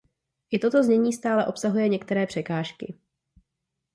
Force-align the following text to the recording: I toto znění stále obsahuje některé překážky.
I 0.51 0.59
toto 0.59 0.83
znění 0.83 1.13
stále 1.13 1.45
obsahuje 1.47 1.89
některé 1.89 2.27
překážky. 2.27 2.97